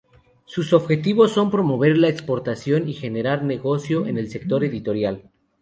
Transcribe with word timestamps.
Sus 0.45 0.73
objetivos 0.73 1.31
son 1.31 1.51
promover 1.51 1.95
la 1.95 2.09
exportación 2.09 2.89
y 2.89 2.93
generar 2.93 3.43
negocio 3.43 4.07
en 4.07 4.17
el 4.17 4.31
sector 4.31 4.63
editorial. 4.63 5.29